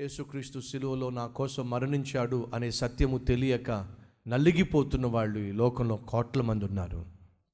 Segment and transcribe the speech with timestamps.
[0.00, 3.70] యేసుక్రీస్తు శిలువలో నా కోసం మరణించాడు అనే సత్యము తెలియక
[4.28, 7.04] నలిగిపోతున్న వాళ్ళు ఈ లోకంలో కోట్ల మంది ఉన్నారు.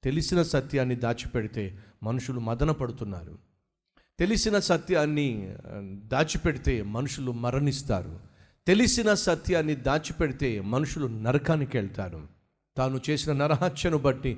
[0.03, 3.37] తెలిసిన సత్యాన్ని దాచిపెడితే మనుషులు మదన పడుతున్నారు.
[4.19, 5.55] తెలిసిన సత్యాన్ని
[6.05, 8.19] దాచిపెడితే మనుషులు మరణిస్తారు.
[8.67, 12.27] తెలిసిన సత్యాన్ని దాచిపెడితే మనుషులు నరకానికి వెళ్తారు.
[12.77, 14.37] తాను చేసిన నరహత్యను బట్టి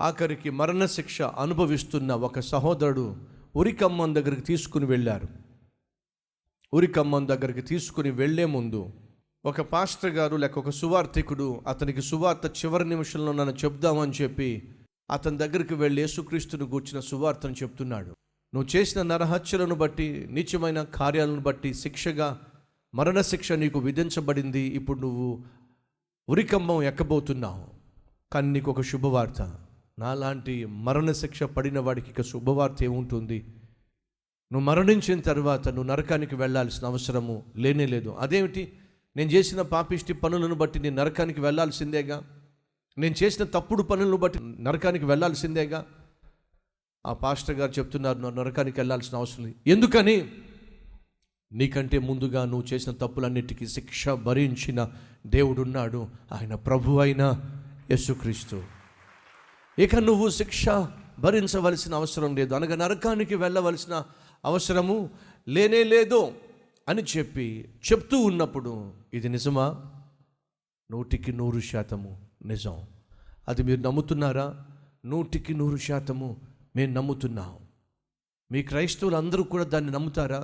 [0.00, 3.16] ఆఖరికి మరణశిక్ష అనుభవిస్తున్న ఒక సహోదరుడు
[3.56, 5.43] ఉరికమ్మం దగ్గరికి తీసుకుని వెళ్ళారు.
[6.74, 8.90] ఉరికమ్మం దగ్గరికి తీసుకుని వెళ్ళే ముందు
[9.44, 14.68] ఒక పాస్టర్ గారు లేక ఒక సువార్థికుడు అతనికి సువార్త చివరి నిమిషంలో నన్ను చెప్దామని చెప్పి
[15.10, 18.06] అతని దగ్గరికి వెళ్ళి యేసుక్రీస్తుని గూర్చిన సువార్తను చెప్తున్నాడు.
[18.54, 22.40] నువ్వు చేసిన నరహత్యలను బట్టి నీచమైన కార్యాలను బట్టి శిక్షగా
[22.94, 24.60] మరణశిక్ష నీకు విధించబడింది.
[24.60, 25.44] ఇప్పుడు నువ్వు
[26.28, 27.64] ఉరికంబం ఎక్కబోతున్నావు?
[28.32, 29.54] కానీ నీకు ఒక శుభవార్త.
[29.98, 33.44] నాలాంటి మరణశిక్ష పడిన వాడికి ఇక శుభవార్త ఏముంటుంది?
[34.54, 38.16] నువ్వు మరణించిన తర్వాత నువ్వు నరకానికి వెళ్ళాల్సిన అవసరము లేనే లేదు.
[38.18, 38.72] అదేమిటి?
[39.16, 42.22] నేను చేసిన పాపిష్టి పనులను బట్టి నేను నరకానికి వెళ్ళాల్సిందేగా?
[42.98, 45.86] నేను చేసిన తప్పుడు పనులను బట్టి నరకానికి వెళ్ళాల్సిందేగా?
[47.06, 49.70] ఆ పాస్టర్ గారు చెప్తున్నారు నువ్వు నరకానికి వెళ్ళాల్సిన అవసరం లేదు.
[49.70, 50.30] ఎందుకని?
[51.52, 54.90] నీకంటే ముందుగా నువ్వు చేసిన తప్పులన్నిటికీ శిక్ష భరించిన
[55.26, 56.08] దేవుడున్నాడు.
[56.32, 57.40] ఆయన ప్రభు అయిన
[57.90, 58.62] యేసుక్రీస్తు.
[59.78, 60.68] ఇక నువ్వు శిక్ష
[61.18, 62.54] భరించవలసిన అవసరం లేదు.
[62.54, 64.04] అనగా నరకానికి వెళ్ళవలసిన
[64.44, 65.10] అవసరము
[65.48, 66.32] లేనే లేదు
[66.88, 69.82] అని చెప్పి చెప్తూ ఉన్నప్పుడు ఇది నిజమా?
[70.90, 72.82] నూటికి నూరు శాతము నిజం.
[73.48, 74.64] అది మీరు నమ్ముతున్నారా?
[75.06, 76.36] నూటికి నూరు శాతము
[76.76, 77.56] మేము నమ్ముతున్నాం.
[78.52, 80.38] మీ క్రైస్తవులు అందరూ కూడా దాన్ని నమ్ముతారా?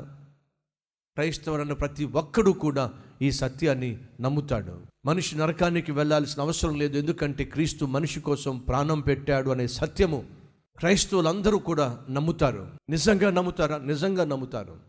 [1.14, 4.80] క్రైస్తవులన్న ప్రతి ఒక్కడు కూడా ఈ సత్యాన్ని నమ్ముతాడు.
[5.06, 6.98] మనిషి నరకానికి వెళ్ళాల్సిన అవసరం లేదు.
[6.98, 10.39] ఎందుకంటే క్రీస్తు మనిషి కోసం ప్రాణం పెట్టాడు అనే సత్యము
[10.80, 12.70] క్రైస్తవులందరూ కూడా నమ్ముతారు.
[12.90, 13.78] నిజంగా నమ్ముతారా?
[13.78, 14.80] నిజంగా నమ్ముతారు.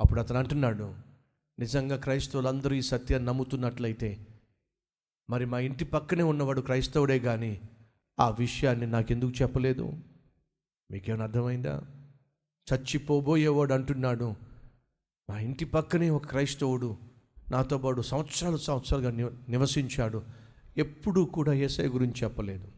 [0.00, 0.94] అప్పుడు అతను అంటున్నాడు
[1.58, 4.26] నిజంగా క్రైస్తవులందరూ ఈ సత్యాన్ని నమ్ముతున్నట్లయితే
[5.30, 7.60] మరి మా ఇంటి పక్కనే ఉన్నవాడు క్రైస్తవుడే కానీ
[8.20, 9.92] ఆ విషయాన్ని నాకెందుకు చెప్పలేదు?
[10.90, 11.82] మీకేమైనా అర్థమైందా?
[12.74, 14.34] చచ్చిపోబోయేవాడు అంటున్నాడు
[15.30, 16.96] మా ఇంటి పక్కనే ఒక క్రైస్తవుడు
[17.50, 20.22] నాతో పాటు సంవత్సరాలు సంవత్సరాలుగా ని- నివసించాడు.
[20.76, 22.77] ఎప్పుడూ కూడా ఏసఐ గురించి చెప్పలేదు.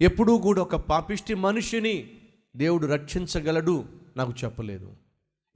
[0.00, 2.10] ఎప్పుడూ కూడా ఒక పాపిష్టి మనిషిని
[2.56, 3.84] దేవుడు రక్షించగలడు
[4.16, 4.92] నాకు చెప్పలేదు.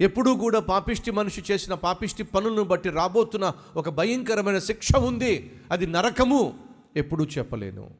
[0.00, 5.52] ఎప్పుడూ కూడా పాపిష్టి మనిషి చేసిన పాపిష్టి పనులను బట్టి రాబోతున్న ఒక భయంకరమైన శిక్ష ఉంది.
[5.70, 6.54] అది నరకము
[6.96, 7.90] ఎప్పుడూ చెప్పలేను.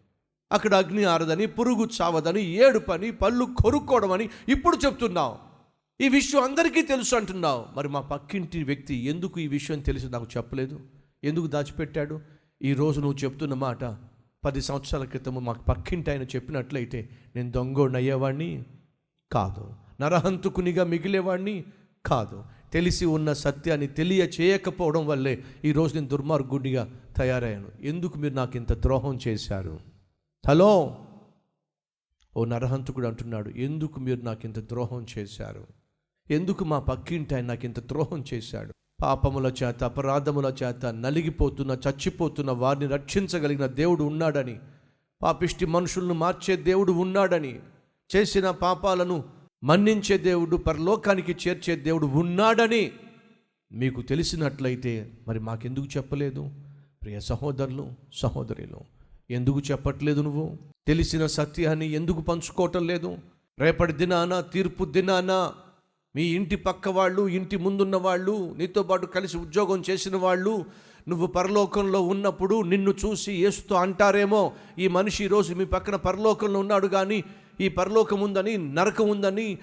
[0.53, 5.37] అక్కడ అగ్ని ఆరదని పురుగు చావదని ఏడు పని పళ్ళు కొరుక్కోవడం అని ఇప్పుడు చెప్తున్నావు.
[6.01, 7.65] ఈ విషయం అందరికీ తెలుసు అంటున్నావు.
[7.77, 10.81] మరి మా పక్కింటి వ్యక్తి ఎందుకు ఈ విషయం తెలిసి నాకు చెప్పలేదు?
[11.25, 12.21] ఎందుకు దాచిపెట్టాడు?
[12.63, 13.85] ఈ రోజు నువ్వు చెప్తున్న మాట
[14.45, 18.65] పది సంవత్సరాల క్రితం మాకు పక్కింటి ఆయన చెప్పినట్లయితే నేను దొంగోడిని అయ్యేవాడిని
[19.33, 19.75] కాదు.
[20.01, 21.65] నరహంతుకునిగా మిగిలేవాడిని
[22.07, 22.45] కాదు.
[22.73, 27.69] తెలిసి ఉన్న సత్యాన్ని తెలియ చేయకపోవడం వల్లే ఈరోజు నేను దుర్మార్గుడిగా తయారయ్యాను.
[27.81, 29.81] ఎందుకు మీరు నాకు ఇంత ద్రోహం చేశారు?
[30.47, 30.99] హలో!
[32.37, 35.67] ఓ నరహంతుకుడు అంటున్నాడు ఎందుకు మీరు నాకు ఇంత ద్రోహం చేశారు?
[36.31, 38.75] ఎందుకు మా పక్కింటి ఆయన నాకు ఇంత ద్రోహం చేశాడు?
[39.05, 44.59] పాపముల చేత అపరాధముల చేత నలిగిపోతున్న చచ్చిపోతున్న వారిని రక్షించగలిగిన దేవుడు ఉన్నాడని
[45.23, 47.61] పాపిష్టి మనుషులను మార్చే దేవుడు ఉన్నాడని
[48.11, 49.25] చేసిన పాపాలను
[49.65, 52.93] మన్నించే దేవుడు పరలోకానికి చేర్చే దేవుడు ఉన్నాడని
[53.73, 56.51] మీకు తెలిసినట్లయితే మరి మాకెందుకు చెప్పలేదు?
[57.03, 58.81] ప్రియ సహోదరులు సహోదరులు
[59.31, 60.57] ఎందుకు చెప్పట్లేదు నువ్వు?
[60.87, 63.19] తెలిసిన సత్యాన్ని ఎందుకు పంచుకోవటం లేదు?
[63.59, 65.53] రేపటి దినాన తీర్పు దినాన
[66.17, 70.65] మీ ఇంటి పక్క వాళ్ళు ఇంటి ముందున్న వాళ్ళు నీతో పాటు కలిసి ఉద్యోగం చేసిన వాళ్ళు
[71.09, 77.25] నువ్వు పరలోకంలో ఉన్నప్పుడు నిన్ను చూసి ఏసుతో అంటారేమో ఈ మనిషి ఈరోజు మీ పక్కన పరలోకంలో ఉన్నాడు కానీ
[77.61, 79.59] ఈ పరలోకం ఉందని నరకం ఉందని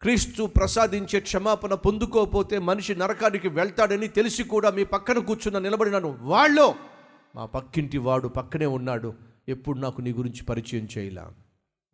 [0.00, 6.18] క్రీస్తు ప్రసాదించే క్షమాపణ పొందుకోకపోతే మనిషి నరకానికి వెళ్తాడని తెలిసి కూడా మీ పక్కన కూర్చున్న నిలబడినాను.
[6.20, 6.74] వాళ్ళు
[7.36, 9.14] మా పక్కింటి వాడు పక్కనే ఉన్నాడు
[9.48, 11.32] ఎప్పుడు నాకు నీ గురించి పరిచయం చేయలా.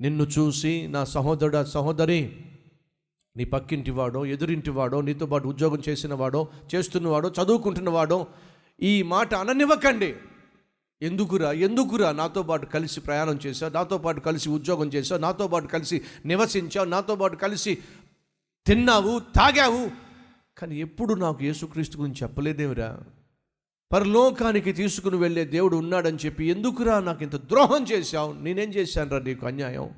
[0.00, 2.36] నిన్ను చూసి నా సహోదరుడ సహోదరి
[3.37, 8.27] నీ పక్కింటివాడో ఎదురింటివాడో నీతో పాటు ఉద్యోగం చేసినవాడో చేస్తున్నవాడో చదువుకుంటున్నవాడో
[8.83, 10.15] ఈ మాట అననివ్వకండి.
[11.03, 16.03] ఎందుకురా ఎందుకురా నాతో పాటు కలిసి ప్రయాణం చేశా నాతో పాటు కలిసి ఉద్యోగం చేశా నాతో పాటు కలిసి
[16.27, 17.79] నివసించావు నాతో పాటు కలిసి
[18.67, 19.91] తిన్నావు తాగావు.
[20.59, 22.99] కానీ ఎప్పుడు నాకు యేసుక్రీస్తు గురించి చెప్పలేదేమిరా?
[23.93, 28.33] పరలోకానికి తీసుకుని వెళ్ళే దేవుడు ఉన్నాడని చెప్పి ఎందుకురా నాకు ఇంత ద్రోహం చేశావు?
[28.33, 29.91] నేనేం చేశానురా నీకు అన్యాయం?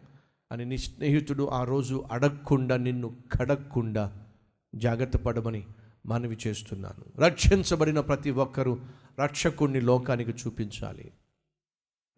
[0.55, 4.27] అని నీ స్నేహితుడు ఆ రోజు అడగకుండా నిన్ను కడగకుండా
[4.75, 5.67] జాగ్రత్త పడమని
[6.06, 7.21] మనవి చేస్తున్నాను.
[7.21, 8.79] రక్షించబడిన ప్రతి ఒక్కరూ
[9.21, 11.12] రక్షకుణ్ణి లోకానికి చూపించాలి.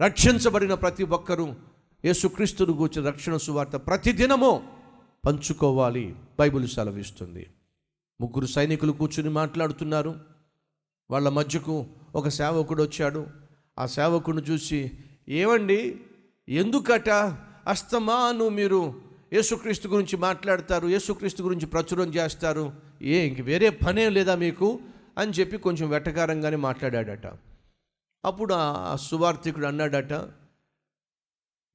[0.03, 1.55] రక్షించబడిన ప్రతి ఒక్కరూ
[2.05, 4.63] యేసుక్రీస్తును గూర్చి రక్షణ సువార్త ప్రతిదినము
[5.27, 7.47] పంచుకోవాలి బైబిల్ సెలవిస్తుంది.
[8.21, 10.15] ముగ్గురు సైనికులు కూర్చుని మాట్లాడుతున్నారు.
[11.11, 13.27] వాళ్ళ మధ్యకు ఒక సేవకుడు వచ్చాడు
[13.79, 14.91] ఆ సేవకుడిని చూసి
[15.29, 16.01] ఏమండి
[16.49, 17.39] ఎందుకట?
[17.67, 18.95] అస్తమాను మీరు
[19.33, 22.73] యేసుక్రీస్తు గురించి మాట్లాడతారు యేసుక్రీస్తు గురించి ప్రచురం చేస్తారు.
[23.03, 24.81] ఏ ఇంక వేరే పనేం లేదా మీకు?
[25.19, 27.27] అని చెప్పి కొంచెం వెటకారంగానే మాట్లాడాడట.
[28.25, 30.13] అప్పుడు ఆ సువార్థికుడు అన్నాడట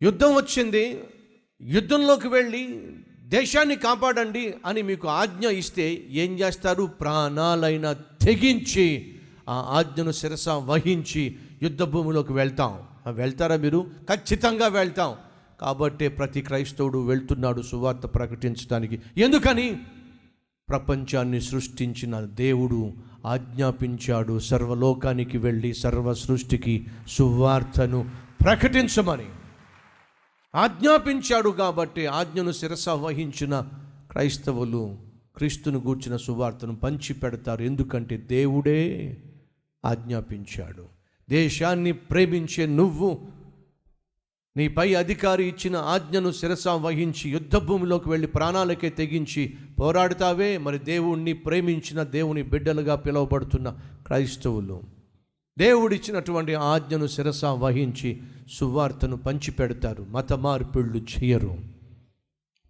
[0.03, 1.03] యుద్ధం వచ్చింది
[1.61, 2.81] యుద్ధంలోకి వెళ్ళి
[3.21, 6.83] దేశాన్ని కాపాడండి అని మీకు ఆజ్ఞ ఇస్తే ఏం చేస్తారు?
[6.83, 12.83] ప్రాణాలైన తెగించి ఆ ఆజ్ఞను శిరస వహించి యుద్ధ భూమిలోకి వెళ్తాం.
[13.07, 13.91] ఆ వెళ్తారా మీరు?
[14.13, 15.15] ఖచ్చితంగా వెళ్తాం.
[15.61, 19.01] కాబట్టే ప్రతి క్రైస్తవుడు వెళ్తున్నాడు సువార్త ప్రకటించడానికి.
[19.17, 19.79] ఎందుకని?
[20.69, 22.93] ప్రపంచాన్ని సృష్టించిన దేవుడు
[23.25, 28.09] ఆజ్ఞాపించాడు సర్వలోకానికి వెళ్ళి సర్వ సృష్టికి సువార్తను
[28.41, 29.25] ప్రకటించమని.
[30.55, 33.59] ఆజ్ఞాపించాడు కాబట్టి ఆజ్ఞను శిరస వహించిన
[34.11, 34.97] క్రైస్తవులు
[35.37, 39.17] క్రీస్తును గూర్చిన సువార్తను పంచి పెడతారు ఎందుకంటే దేవుడే
[39.85, 40.85] ఆజ్ఞాపించాడు.
[41.29, 43.40] దేశాన్ని ప్రేమించే నువ్వు
[44.57, 50.57] నీపై అధికారి ఇచ్చిన ఆజ్ఞను శిరస వహించి యుద్ధ భూమిలోకి వెళ్ళి ప్రాణాలకే తెగించి పోరాడుతావే.
[50.57, 54.81] మరి దేవుణ్ణి ప్రేమించిన దేవుని బిడ్డలుగా పిలువబడుతున్న క్రైస్తవులు.
[55.59, 58.21] దేవుడిచ్చినటువంటి ఆజ్ఞను శిరస వహించి
[58.53, 60.05] సువార్తను పంచిపెడతారు.
[60.09, 61.57] మత మార్పిళ్ళు చేయరు.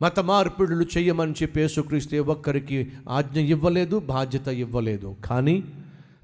[0.02, 5.16] మత మార్పిడులు చేయమని చెప్పి యేసుక్రీస్తు ఒక్కరికి ఆజ్ఞ ఇవ్వలేదు బాధ్యత ఇవ్వలేదు.
[5.26, 5.64] కానీ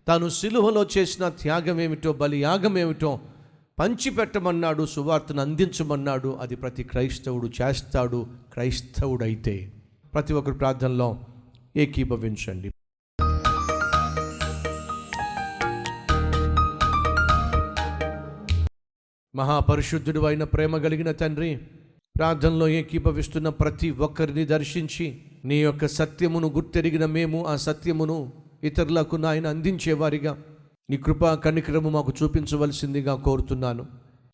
[0.08, 3.20] తాను సిలువలో చేసిన త్యాగం ఏమిటో బలియాగం ఏమిటో
[3.80, 9.72] పంచిపెట్టమన్నాడు సువార్తను అందించమన్నాడు అది ప్రతి క్రైస్తవుడు చేస్తాడు క్రైస్తవుడైతే.
[10.14, 11.10] ప్రతి ఒక్కరి ప్రార్థనలో
[11.76, 12.70] ఏకీభవించండి.
[19.36, 21.52] మహాపరిశుద్ధుడు అయిన ప్రేమ కలిగిన తండ్రి
[22.18, 28.32] ప్రార్థనలో ఏకీభవిస్తున్న ప్రతి ఒక్కరిని దర్శించి నీ యొక్క సత్యమును గుర్తెరిగిన మేము ఆ సత్యమును
[28.64, 30.38] ఇతరులకు నాయన అందించేవారిగా.
[30.90, 33.86] నీ కృపా కనికరము మాకు చూపించవలసిందిగా కోరుతున్నాను.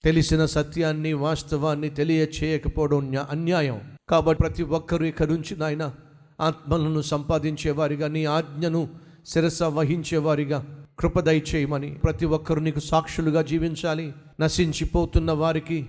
[0.04, 3.82] తెలిసిన సత్యాన్ని వాస్తవాన్ని తెలియచేయకపోవడం అన్యాయం.
[4.10, 5.94] కాబట్టి ప్రతి ఒక్కరూ ఇక నుంచి నాయన
[6.42, 8.90] ఆత్మలను సంపాదించేవారిగా నీ ఆజ్ఞను
[9.28, 14.14] శిరస వహించేవారిగా కృపదయ చేయమని ప్రతి ఒక్కరు నీకు సాక్షులుగా జీవించాలి.
[14.42, 15.86] నశించిపోతున్న వారికి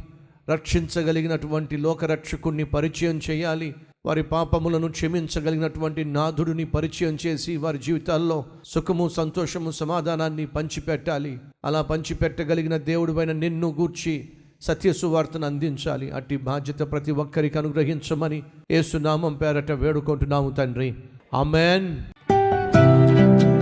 [0.50, 3.75] రక్షించగలిగినటువంటి లోకరక్షకుణ్ణి పరిచయం చేయాలి.
[4.06, 11.38] వారి పాపములను క్షమించగలిగినటువంటి నాథుడిని పరిచయం చేసి వారి జీవితాల్లో సుఖము సంతోషము సమాధానాన్ని పంచిపెట్టాలి.
[11.64, 14.28] అలా పంచిపెట్టగలిగిన దేవుడిపైన నిన్ను గూర్చి
[14.60, 16.10] సత్య సువార్తను అందించాలి.
[16.10, 20.94] అట్టి బాధ్యత ప్రతి ఒక్కరికి అనుగ్రహించమని ఏసునామం పేరట వేడుకుంటున్నాము తండ్రి.
[21.34, 21.88] అమెన్